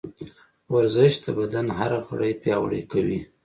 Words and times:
ورزش 0.75 1.13
د 1.25 1.27
بدن 1.37 1.67
هر 1.79 1.91
غړی 2.09 2.31
پیاوړی 2.41 2.81
کوي. 2.91 3.19